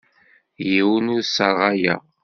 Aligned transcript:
Yiwen 0.69 1.07
ur 1.15 1.21
t-sserɣayeɣ. 1.23 2.01